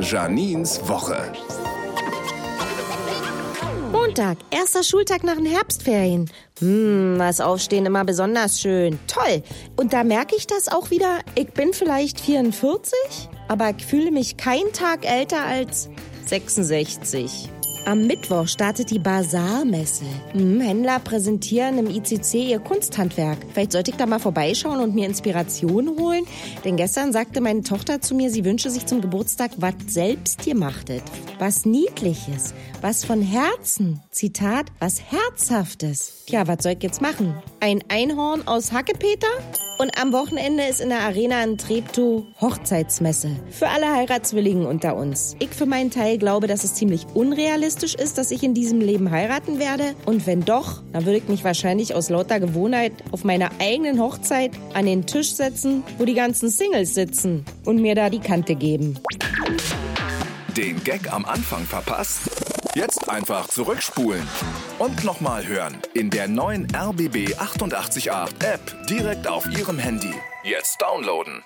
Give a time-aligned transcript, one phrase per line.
[0.00, 1.32] Janins Woche.
[3.92, 6.30] Montag, erster Schultag nach den Herbstferien.
[6.58, 8.98] Hm, das Aufstehen immer besonders schön.
[9.06, 9.42] Toll.
[9.76, 11.20] Und da merke ich das auch wieder.
[11.34, 12.94] Ich bin vielleicht 44,
[13.48, 15.88] aber ich fühle mich keinen Tag älter als
[16.26, 17.50] 66.
[17.86, 20.04] Am Mittwoch startet die Basarmesse.
[20.32, 23.38] Hm, Händler präsentieren im ICC ihr Kunsthandwerk.
[23.52, 26.24] Vielleicht sollte ich da mal vorbeischauen und mir Inspiration holen.
[26.64, 31.02] Denn gestern sagte meine Tochter zu mir, sie wünsche sich zum Geburtstag was selbst gemachtet.
[31.38, 32.54] Was Niedliches.
[32.82, 34.00] Was von Herzen.
[34.10, 36.24] Zitat, was Herzhaftes.
[36.26, 37.34] Tja, was soll ich jetzt machen?
[37.60, 39.26] Ein Einhorn aus Hackepeter?
[39.76, 43.36] Und am Wochenende ist in der Arena in Treptow Hochzeitsmesse.
[43.50, 45.36] Für alle Heiratswilligen unter uns.
[45.40, 49.10] Ich für meinen Teil glaube, dass es ziemlich unrealistisch ist, dass ich in diesem Leben
[49.10, 49.94] heiraten werde.
[50.06, 54.52] Und wenn doch, dann würde ich mich wahrscheinlich aus lauter Gewohnheit auf meiner eigenen Hochzeit
[54.72, 58.98] an den Tisch setzen, wo die ganzen Singles sitzen und mir da die Kante geben.
[60.56, 62.49] Den Gag am Anfang verpasst?
[62.76, 64.22] Jetzt einfach zurückspulen
[64.78, 70.14] und nochmal hören in der neuen RBB 888 App direkt auf Ihrem Handy.
[70.44, 71.42] Jetzt downloaden.